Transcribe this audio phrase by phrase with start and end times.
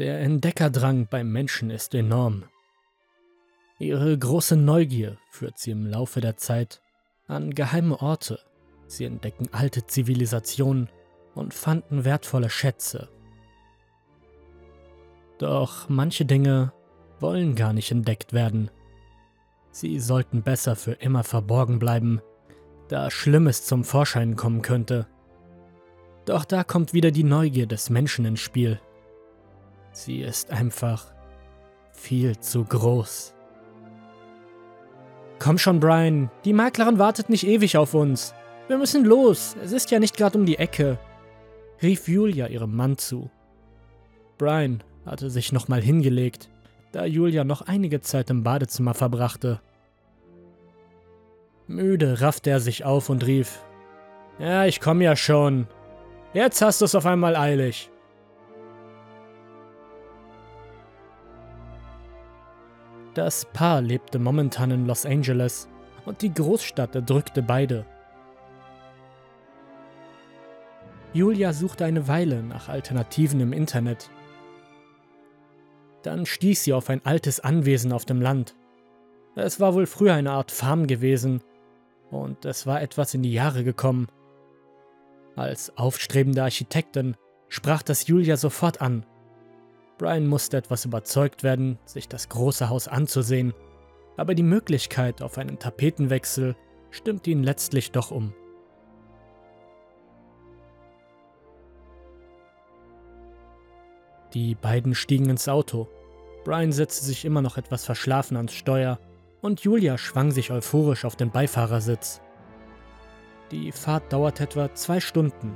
[0.00, 2.44] Der Entdeckerdrang beim Menschen ist enorm.
[3.78, 6.80] Ihre große Neugier führt sie im Laufe der Zeit
[7.26, 8.40] an geheime Orte.
[8.86, 10.88] Sie entdecken alte Zivilisationen
[11.34, 13.10] und fanden wertvolle Schätze.
[15.36, 16.72] Doch manche Dinge
[17.18, 18.70] wollen gar nicht entdeckt werden.
[19.70, 22.22] Sie sollten besser für immer verborgen bleiben,
[22.88, 25.08] da Schlimmes zum Vorschein kommen könnte.
[26.24, 28.80] Doch da kommt wieder die Neugier des Menschen ins Spiel.
[29.92, 31.06] Sie ist einfach
[31.92, 33.34] viel zu groß.
[35.38, 38.34] Komm schon, Brian, die Maklerin wartet nicht ewig auf uns.
[38.68, 40.98] Wir müssen los, es ist ja nicht gerade um die Ecke,
[41.82, 43.30] rief Julia ihrem Mann zu.
[44.38, 46.50] Brian hatte sich nochmal hingelegt,
[46.92, 49.60] da Julia noch einige Zeit im Badezimmer verbrachte.
[51.66, 53.62] Müde raffte er sich auf und rief:
[54.38, 55.66] Ja, ich komm ja schon.
[56.32, 57.89] Jetzt hast du es auf einmal eilig.
[63.14, 65.68] Das Paar lebte momentan in Los Angeles
[66.06, 67.84] und die Großstadt erdrückte beide.
[71.12, 74.10] Julia suchte eine Weile nach Alternativen im Internet.
[76.02, 78.54] Dann stieß sie auf ein altes Anwesen auf dem Land.
[79.34, 81.42] Es war wohl früher eine Art Farm gewesen
[82.10, 84.06] und es war etwas in die Jahre gekommen.
[85.34, 87.16] Als aufstrebende Architektin
[87.48, 89.04] sprach das Julia sofort an
[90.00, 93.52] Brian musste etwas überzeugt werden, sich das große Haus anzusehen,
[94.16, 96.56] aber die Möglichkeit auf einen Tapetenwechsel
[96.90, 98.32] stimmte ihn letztlich doch um.
[104.32, 105.86] Die beiden stiegen ins Auto.
[106.44, 108.98] Brian setzte sich immer noch etwas verschlafen ans Steuer
[109.42, 112.22] und Julia schwang sich euphorisch auf den Beifahrersitz.
[113.50, 115.54] Die Fahrt dauerte etwa zwei Stunden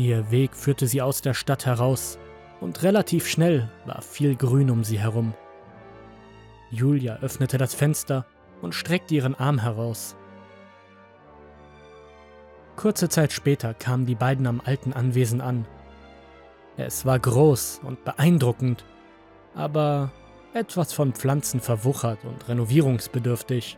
[0.00, 2.18] Ihr Weg führte sie aus der Stadt heraus,
[2.62, 5.34] und relativ schnell war viel Grün um sie herum.
[6.70, 8.24] Julia öffnete das Fenster
[8.62, 10.16] und streckte ihren Arm heraus.
[12.76, 15.66] Kurze Zeit später kamen die beiden am alten Anwesen an.
[16.78, 18.86] Es war groß und beeindruckend,
[19.54, 20.12] aber
[20.54, 23.76] etwas von Pflanzen verwuchert und renovierungsbedürftig.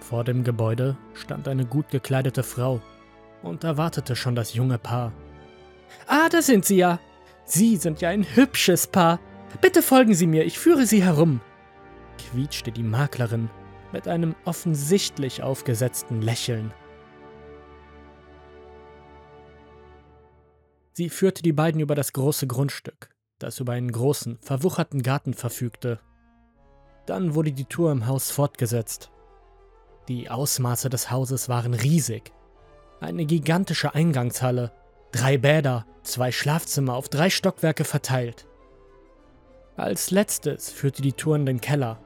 [0.00, 2.82] Vor dem Gebäude stand eine gut gekleidete Frau
[3.42, 5.12] und da wartete schon das junge Paar.
[6.06, 7.00] Ah, da sind Sie ja.
[7.44, 9.20] Sie sind ja ein hübsches Paar.
[9.60, 11.40] Bitte folgen Sie mir, ich führe Sie herum,
[12.18, 13.48] quietschte die Maklerin
[13.92, 16.74] mit einem offensichtlich aufgesetzten Lächeln.
[20.92, 26.00] Sie führte die beiden über das große Grundstück, das über einen großen, verwucherten Garten verfügte.
[27.06, 29.10] Dann wurde die Tour im Haus fortgesetzt.
[30.08, 32.32] Die Ausmaße des Hauses waren riesig
[33.00, 34.72] eine gigantische Eingangshalle,
[35.12, 38.46] drei Bäder, zwei Schlafzimmer auf drei Stockwerke verteilt.
[39.76, 42.00] Als letztes führte die Tour in den Keller.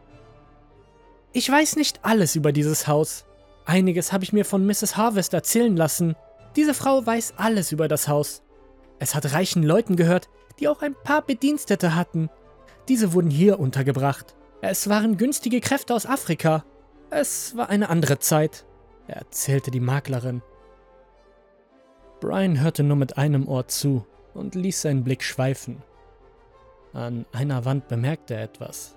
[1.33, 3.25] Ich weiß nicht alles über dieses Haus.
[3.65, 4.97] Einiges habe ich mir von Mrs.
[4.97, 6.15] Harvest erzählen lassen.
[6.57, 8.43] Diese Frau weiß alles über das Haus.
[8.99, 10.29] Es hat reichen Leuten gehört,
[10.61, 12.29] die auch ein paar Bedienstete hatten.
[12.89, 14.35] Diese wurden hier untergebracht.
[14.61, 16.65] Es waren günstige Kräfte aus Afrika.
[17.09, 18.67] Es war eine andere Zeit,
[19.07, 20.43] erzählte die Maklerin.
[22.23, 25.83] Brian hörte nur mit einem Ohr zu und ließ seinen Blick schweifen.
[26.93, 28.95] An einer Wand bemerkte er etwas.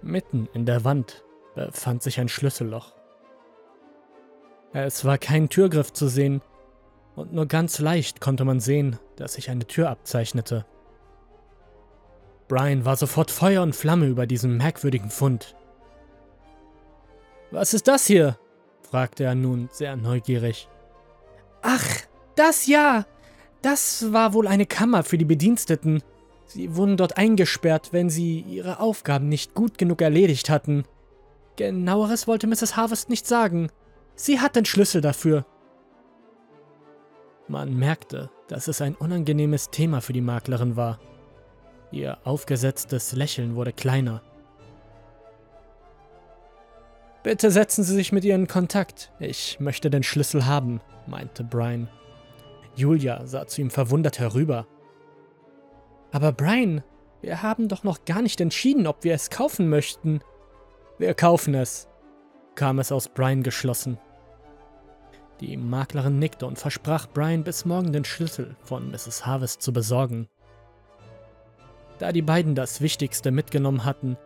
[0.00, 1.22] Mitten in der Wand
[1.54, 2.94] befand sich ein Schlüsselloch.
[4.72, 6.40] Es war kein Türgriff zu sehen,
[7.14, 10.64] und nur ganz leicht konnte man sehen, dass sich eine Tür abzeichnete.
[12.48, 15.56] Brian war sofort Feuer und Flamme über diesen merkwürdigen Fund.
[17.50, 18.38] Was ist das hier?
[18.80, 20.70] fragte er nun sehr neugierig.
[21.62, 21.86] Ach,
[22.34, 23.06] das ja.
[23.62, 26.02] Das war wohl eine Kammer für die Bediensteten.
[26.46, 30.84] Sie wurden dort eingesperrt, wenn sie ihre Aufgaben nicht gut genug erledigt hatten.
[31.56, 32.76] Genaueres wollte Mrs.
[32.76, 33.70] Harvest nicht sagen.
[34.16, 35.46] Sie hat den Schlüssel dafür.
[37.48, 40.98] Man merkte, dass es ein unangenehmes Thema für die Maklerin war.
[41.90, 44.22] Ihr aufgesetztes Lächeln wurde kleiner.
[47.22, 49.12] Bitte setzen Sie sich mit ihr in Kontakt.
[49.20, 51.88] Ich möchte den Schlüssel haben, meinte Brian.
[52.74, 54.66] Julia sah zu ihm verwundert herüber.
[56.10, 56.82] Aber Brian,
[57.20, 60.20] wir haben doch noch gar nicht entschieden, ob wir es kaufen möchten.
[60.98, 61.88] Wir kaufen es,
[62.56, 63.98] kam es aus Brian geschlossen.
[65.40, 69.26] Die Maklerin nickte und versprach Brian bis morgen den Schlüssel von Mrs.
[69.26, 70.28] Harvest zu besorgen.
[71.98, 74.16] Da die beiden das Wichtigste mitgenommen hatten,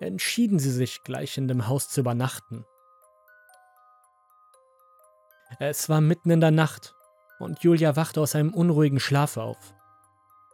[0.00, 2.64] entschieden sie sich, gleich in dem Haus zu übernachten.
[5.58, 6.94] Es war mitten in der Nacht
[7.38, 9.74] und Julia wachte aus einem unruhigen Schlaf auf.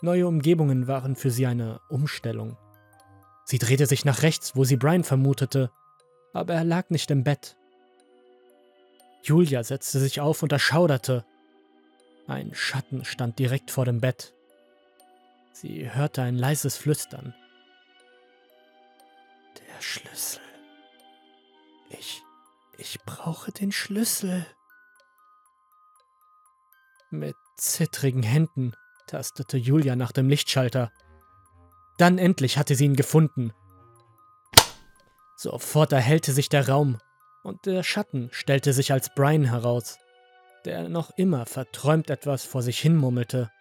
[0.01, 2.57] Neue Umgebungen waren für sie eine Umstellung.
[3.45, 5.71] Sie drehte sich nach rechts, wo sie Brian vermutete,
[6.33, 7.57] aber er lag nicht im Bett.
[9.23, 11.25] Julia setzte sich auf und erschauderte.
[12.27, 14.35] Ein Schatten stand direkt vor dem Bett.
[15.53, 17.35] Sie hörte ein leises Flüstern.
[19.93, 20.41] Schlüssel.
[21.91, 22.23] Ich.
[22.79, 24.47] Ich brauche den Schlüssel.
[27.11, 28.73] Mit zittrigen Händen
[29.07, 30.91] tastete Julia nach dem Lichtschalter.
[31.99, 33.53] Dann endlich hatte sie ihn gefunden.
[35.37, 36.99] Sofort erhellte sich der Raum
[37.43, 39.99] und der Schatten stellte sich als Brian heraus,
[40.65, 43.53] der noch immer verträumt etwas vor sich hin murmelte.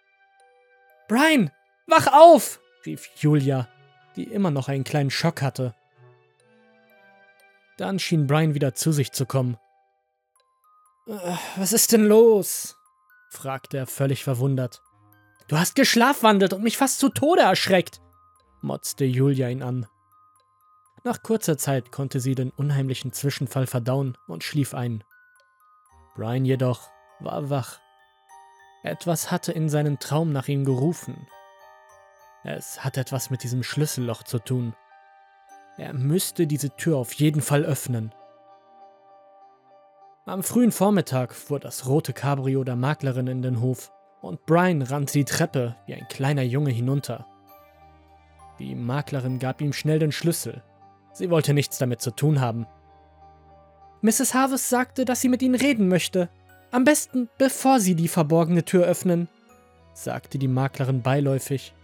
[1.08, 1.50] Brian,
[1.86, 2.58] wach auf!
[2.86, 3.68] rief Julia,
[4.16, 5.74] die immer noch einen kleinen Schock hatte.
[7.78, 9.56] Dann schien Brian wieder zu sich zu kommen.
[11.06, 12.76] Äh, was ist denn los?
[13.30, 14.82] fragte er völlig verwundert.
[15.48, 18.00] Du hast geschlafwandelt und mich fast zu Tode erschreckt,
[18.60, 19.86] motzte Julia ihn an.
[21.04, 25.02] Nach kurzer Zeit konnte sie den unheimlichen Zwischenfall verdauen und schlief ein.
[26.14, 26.90] Brian jedoch
[27.20, 27.80] war wach.
[28.84, 31.26] Etwas hatte in seinem Traum nach ihm gerufen.
[32.44, 34.74] Es hat etwas mit diesem Schlüsselloch zu tun.
[35.78, 38.14] Er müsste diese Tür auf jeden Fall öffnen.
[40.26, 43.90] Am frühen Vormittag fuhr das rote Cabrio der Maklerin in den Hof
[44.20, 47.26] und Brian rannte die Treppe wie ein kleiner Junge hinunter.
[48.58, 50.62] Die Maklerin gab ihm schnell den Schlüssel.
[51.12, 52.66] Sie wollte nichts damit zu tun haben.
[54.02, 54.34] Mrs.
[54.34, 56.28] Harvest sagte, dass sie mit ihnen reden möchte.
[56.70, 59.28] Am besten, bevor sie die verborgene Tür öffnen,
[59.94, 61.74] sagte die Maklerin beiläufig,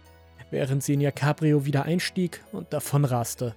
[0.49, 3.55] während sie in ihr Cabrio wieder einstieg und davonraste.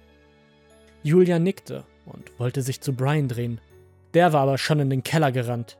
[1.03, 3.59] Julia nickte und wollte sich zu Brian drehen.
[4.13, 5.77] Der war aber schon in den Keller gerannt.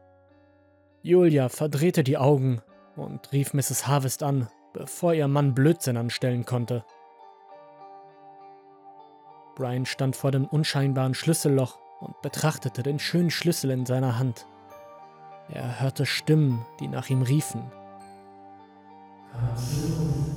[1.01, 2.61] Julia verdrehte die Augen
[2.95, 3.87] und rief Mrs.
[3.87, 6.83] Harvest an, bevor ihr Mann Blödsinn anstellen konnte.
[9.55, 14.45] Brian stand vor dem unscheinbaren Schlüsselloch und betrachtete den schönen Schlüssel in seiner Hand.
[15.49, 17.63] Er hörte Stimmen, die nach ihm riefen.
[19.31, 20.32] Komm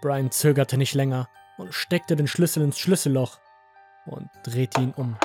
[0.00, 3.38] Brian zögerte nicht länger und steckte den Schlüssel ins Schlüsselloch
[4.06, 5.16] und drehte ihn um.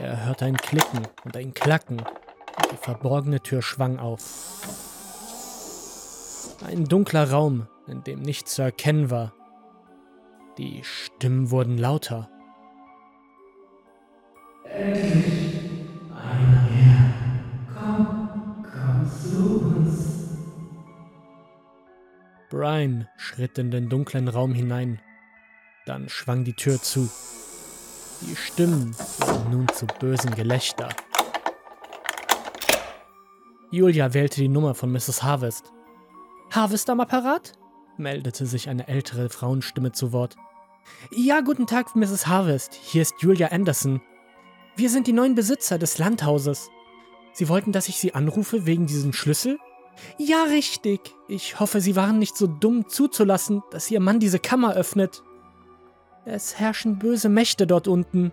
[0.00, 4.22] Er hörte ein Klicken und ein Klacken und die verborgene Tür schwang auf.
[6.64, 9.34] Ein dunkler Raum, in dem nichts zu erkennen war.
[10.58, 12.30] Die Stimmen wurden lauter.
[14.64, 15.43] Endlich!
[22.54, 25.00] Brian schritt in den dunklen Raum hinein.
[25.86, 27.10] Dann schwang die Tür zu.
[28.20, 30.88] Die Stimmen wurden nun zu bösem Gelächter.
[33.72, 35.24] Julia wählte die Nummer von Mrs.
[35.24, 35.72] Harvest.
[36.52, 37.54] Harvest am Apparat?
[37.96, 40.36] meldete sich eine ältere Frauenstimme zu Wort.
[41.10, 42.28] Ja, guten Tag, Mrs.
[42.28, 42.74] Harvest.
[42.74, 44.00] Hier ist Julia Anderson.
[44.76, 46.70] Wir sind die neuen Besitzer des Landhauses.
[47.32, 49.58] Sie wollten, dass ich Sie anrufe wegen diesem Schlüssel?
[50.18, 51.00] Ja, richtig.
[51.28, 55.22] Ich hoffe, Sie waren nicht so dumm zuzulassen, dass Ihr Mann diese Kammer öffnet.
[56.24, 58.32] Es herrschen böse Mächte dort unten.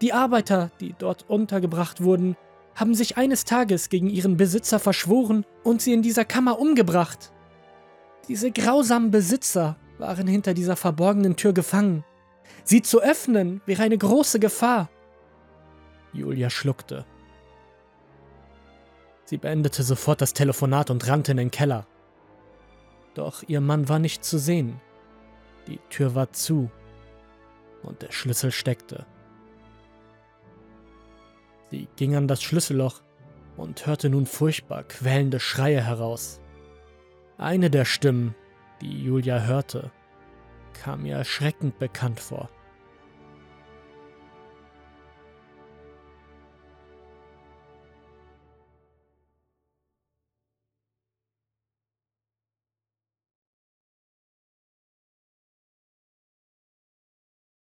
[0.00, 2.36] Die Arbeiter, die dort untergebracht wurden,
[2.76, 7.32] haben sich eines Tages gegen ihren Besitzer verschworen und sie in dieser Kammer umgebracht.
[8.28, 12.04] Diese grausamen Besitzer waren hinter dieser verborgenen Tür gefangen.
[12.62, 14.88] Sie zu öffnen wäre eine große Gefahr.
[16.12, 17.04] Julia schluckte.
[19.28, 21.86] Sie beendete sofort das Telefonat und rannte in den Keller.
[23.12, 24.80] Doch ihr Mann war nicht zu sehen.
[25.66, 26.70] Die Tür war zu
[27.82, 29.04] und der Schlüssel steckte.
[31.70, 33.02] Sie ging an das Schlüsselloch
[33.58, 36.40] und hörte nun furchtbar quellende Schreie heraus.
[37.36, 38.34] Eine der Stimmen,
[38.80, 39.90] die Julia hörte,
[40.72, 42.48] kam ihr erschreckend bekannt vor.